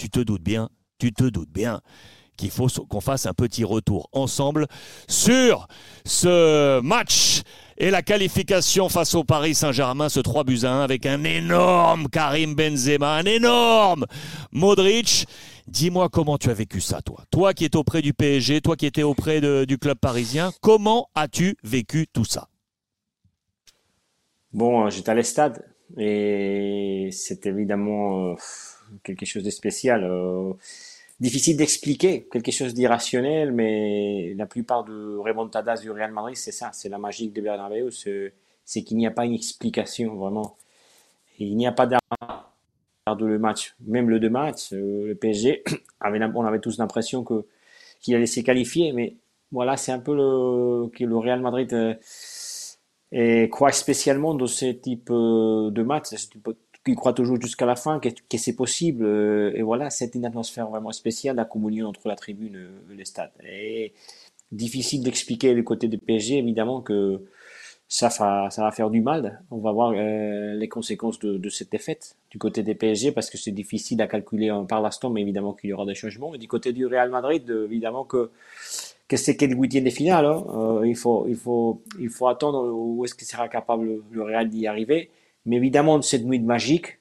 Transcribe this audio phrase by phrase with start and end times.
[0.00, 1.82] tu te doutes bien, tu te doutes bien
[2.38, 4.66] qu'il faut qu'on fasse un petit retour ensemble
[5.08, 5.68] sur
[6.06, 7.42] ce match
[7.76, 12.08] et la qualification face au Paris Saint-Germain, ce 3 buts à 1 avec un énorme
[12.08, 14.06] Karim Benzema, un énorme
[14.52, 15.26] Modric.
[15.66, 17.24] Dis-moi comment tu as vécu ça, toi.
[17.30, 21.56] Toi qui étais auprès du PSG, toi qui étais auprès du club parisien, comment as-tu
[21.62, 22.48] vécu tout ça?
[24.54, 25.62] Bon, euh, j'étais à l'estade
[25.98, 28.34] et c'est évidemment euh,
[29.02, 30.04] quelque chose de spécial.
[30.04, 30.52] Euh,
[31.20, 36.70] difficile d'expliquer, quelque chose d'irrationnel, mais la plupart de remontadas du Real Madrid, c'est ça,
[36.72, 40.56] c'est la magie de Bernabeu, c'est qu'il n'y a pas une explication vraiment.
[41.38, 42.00] il n'y a pas d'art
[43.16, 43.74] de le match.
[43.86, 45.64] Même le deux matchs, euh, le PSG,
[46.04, 47.46] on avait tous l'impression que
[48.00, 49.16] qu'il allait se qualifier, mais
[49.52, 51.72] voilà, c'est un peu le que le Real Madrid
[53.12, 56.06] euh, croit spécialement dans ce type euh, de match,
[56.84, 59.04] qui croit toujours jusqu'à la fin que, que c'est possible.
[59.04, 63.04] Euh, et voilà, c'est une atmosphère vraiment spéciale, la communion entre la tribune et le
[63.04, 63.32] stade.
[63.44, 63.92] Et
[64.52, 67.22] difficile d'expliquer du côté du PSG, évidemment que
[67.88, 69.42] ça, ça va faire du mal.
[69.50, 73.28] On va voir euh, les conséquences de, de, cette défaite du côté des PSG parce
[73.30, 76.34] que c'est difficile à calculer par l'instant, mais évidemment qu'il y aura des changements.
[76.34, 78.30] Et du côté du Real Madrid, évidemment que,
[79.08, 80.24] que c'est quel huitième de.
[80.54, 84.48] Euh, il, faut, il, faut, il faut attendre où est-ce qu'il sera capable le Real
[84.48, 85.10] d'y arriver.
[85.46, 87.00] Mais évidemment, cette nuit magique,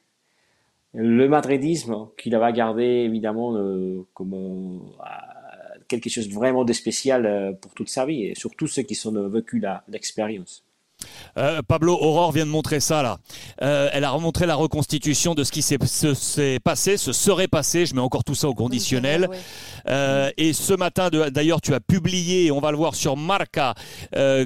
[0.93, 7.25] le madridisme qu'il va garder évidemment euh, comme euh, quelque chose de vraiment de spécial
[7.25, 10.63] euh, pour toute sa vie et surtout ceux qui sont vécu l'expérience.
[11.38, 13.17] Euh, Pablo Aurore vient de montrer ça là.
[13.61, 15.78] Euh, elle a remontré la reconstitution de ce qui s'est
[16.59, 17.86] passé, ce serait passé.
[17.86, 19.30] Je mets encore tout ça au conditionnel.
[19.88, 23.73] Euh, et ce matin, d'ailleurs, tu as publié, on va le voir sur Marca,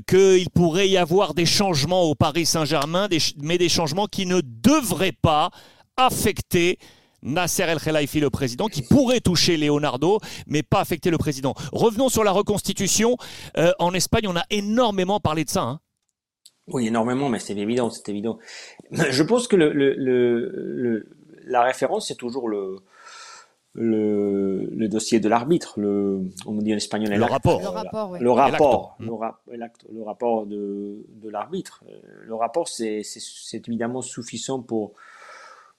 [0.08, 3.08] qu'il pourrait y avoir des changements au Paris Saint-Germain,
[3.42, 5.50] mais des changements qui ne devraient pas
[5.98, 6.78] affecter
[7.22, 11.54] Nasser El Khelaifi, le président, qui pourrait toucher Leonardo, mais pas affecter le président.
[11.72, 13.16] Revenons sur la reconstitution.
[13.80, 15.62] en Espagne, on a énormément parlé de ça.
[15.62, 15.80] Hein.
[16.68, 18.40] Oui, énormément, mais c'est évident, c'est évident.
[18.92, 21.10] Je pense que le, le, le,
[21.46, 22.78] la référence, c'est toujours le,
[23.74, 27.60] le, le, dossier de l'arbitre, le, on dit en espagnol, le rapport.
[27.60, 28.20] Le rapport, oui.
[28.22, 31.84] le, rapport le, rapport de, de l'arbitre.
[32.22, 33.02] Le rapport, c'est
[33.68, 34.94] évidemment suffisant pour,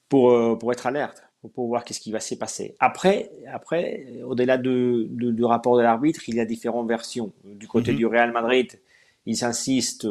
[0.09, 1.23] pour, euh, pour être alerte,
[1.55, 2.75] pour voir qu'est-ce qui va se passer.
[2.81, 7.33] Après, après au-delà de, de, du rapport de l'arbitre, il y a différentes versions.
[7.45, 7.97] Du côté mm-hmm.
[7.97, 8.81] du Real Madrid,
[9.25, 10.09] ils insistent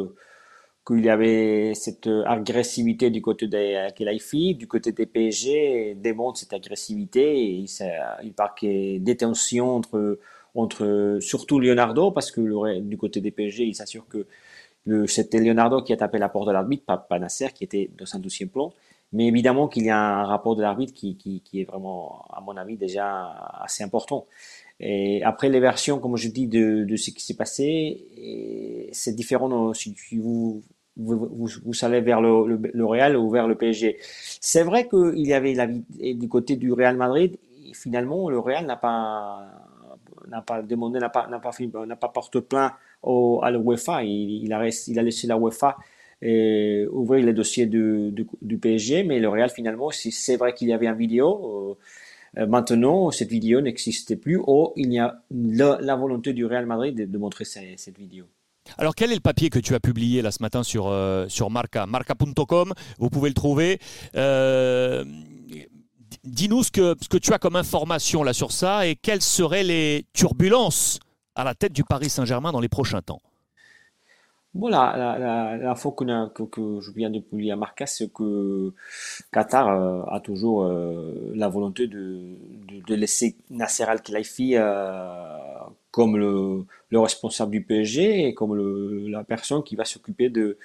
[0.85, 6.53] qu'il y avait cette agressivité du côté des Kelaifi, du côté des PSG, démontre cette
[6.53, 7.69] agressivité et il,
[8.23, 10.19] il parle qu'il des tensions entre,
[10.55, 14.27] entre surtout Leonardo, parce que du côté des PSG, il s'assure que
[15.07, 18.15] c'était Leonardo qui a tapé la porte de l'arbitre, pas, pas, Nasser qui était dans
[18.15, 18.73] un douzième plan.
[19.13, 22.41] Mais évidemment qu'il y a un rapport de l'arbitre qui, qui, qui, est vraiment, à
[22.41, 23.29] mon avis, déjà
[23.61, 24.25] assez important.
[24.79, 29.73] Et après les versions, comme je dis, de, de ce qui s'est passé, c'est différent
[29.73, 30.63] si vous
[30.97, 33.97] vous, vous, allez vers le, Real ou vers le PSG.
[34.39, 37.37] C'est vrai qu'il y avait la du côté du Real Madrid.
[37.73, 39.49] Finalement, le Real n'a pas
[40.27, 41.51] n'a pas demandé, n'a pas n'a pas
[41.85, 42.73] n'a pas porté plainte
[43.03, 44.03] à l'UEFA.
[44.03, 45.77] Il, il, a il a laissé la UEFA
[46.21, 50.73] et ouvrir les dossiers du, du, PSG, mais le Real finalement, c'est vrai qu'il y
[50.73, 51.77] avait une vidéo.
[52.37, 54.37] Euh, maintenant, cette vidéo n'existait plus.
[54.37, 58.25] Ou il y a la, volonté du Real Madrid de, montrer cette vidéo.
[58.77, 61.49] Alors, quel est le papier que tu as publié là ce matin sur, euh, sur
[61.49, 63.79] Marca Marca.com, vous pouvez le trouver.
[64.15, 65.03] Euh,
[66.23, 70.99] dis-nous ce que, tu as comme information là sur ça et quelles seraient les turbulences
[71.35, 73.21] à la tête du Paris Saint-Germain dans les prochains temps.
[74.55, 78.71] Voilà, l'info que, que, que, je viens de publier à Marca, c'est que
[79.31, 80.71] Qatar euh, a toujours
[81.33, 82.37] la volonté de,
[82.87, 84.55] de, laisser Nasser Al-Khelaifi
[85.93, 90.57] comme le, le, responsable du PSG et comme le, la personne qui va s'occuper de,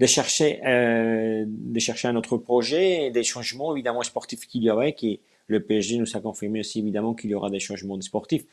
[0.00, 4.70] de chercher euh, de chercher un autre projet et des changements évidemment sportifs qu'il y
[4.72, 8.44] aurait qui le PSG nous a confirmé aussi évidemment qu'il y aura des changements sportifs.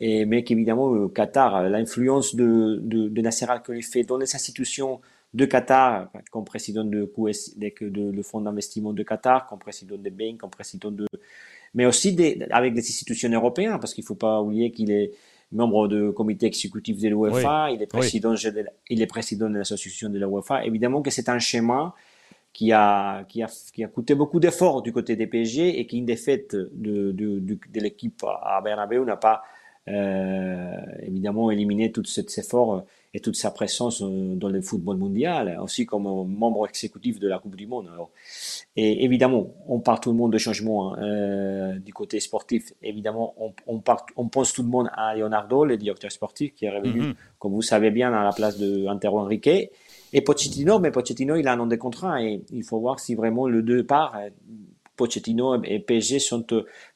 [0.00, 5.00] Et mais qu'évidemment le Qatar l'influence de, de, de Nasser Al-Khelaifi dans les institutions
[5.34, 7.08] de Qatar comme président de,
[7.56, 11.06] de, de fonds d'investissement de Qatar comme président de banques comme président de
[11.74, 15.12] mais aussi des, avec des institutions européennes parce qu'il faut pas oublier qu'il est
[15.52, 18.34] membre du comité exécutif de l'UEFA, il, est président,
[18.88, 20.64] il est président de l'association de l'UEFA.
[20.64, 21.94] Évidemment que c'est un schéma
[22.52, 26.04] qui a, qui a, qui a coûté beaucoup d'efforts du côté des PSG et qu'une
[26.04, 29.42] défaite de, de, de, l'équipe à Bernabeu n'a pas
[29.88, 35.58] euh, évidemment éliminé tout cet effort et toute sa présence euh, dans le football mondial,
[35.60, 37.90] aussi comme membre exécutif de la Coupe du Monde.
[38.76, 42.72] et évidemment, on parle tout le monde de changement hein, euh, du côté sportif.
[42.82, 43.82] Évidemment, on, on,
[44.16, 47.14] on, pense tout le monde à Leonardo, le directeur sportif, qui est revenu, mhm.
[47.38, 49.50] comme vous savez bien, à la place de Antero Henrique.
[50.12, 53.14] Et Pochettino, mais Pochettino, il a un nom de contrat et il faut voir si
[53.14, 54.30] vraiment le deux part, euh,
[54.96, 56.44] Pochettino et PSG sont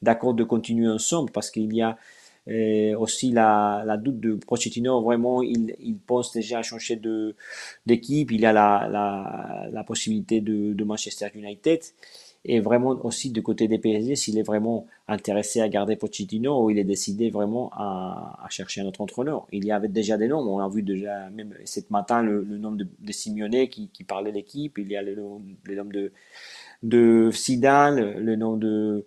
[0.02, 1.96] d'accord de continuer ensemble parce qu'il y a
[2.46, 7.00] et aussi la, la, doute de Pochettino, vraiment, il, il pense déjà à changer
[7.86, 8.30] d'équipe.
[8.32, 11.80] Il a la, la, la possibilité de, de, Manchester United.
[12.46, 16.68] Et vraiment aussi du côté des PSG, s'il est vraiment intéressé à garder Pochettino ou
[16.68, 19.46] il est décidé vraiment à, à, chercher un autre entraîneur.
[19.50, 20.40] Il y avait déjà des noms.
[20.40, 24.04] On a vu déjà, même ce matin, le, le nom de, de Simeone qui, qui
[24.04, 24.76] parlait l'équipe.
[24.76, 26.12] Il y a le, le nom de,
[26.82, 29.06] de Zidane, le nom de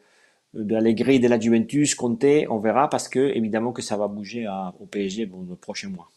[0.64, 4.48] de de la Juventus, Conte, on verra parce que évidemment que ça va bouger
[4.80, 6.10] au PSG dans le prochain mois.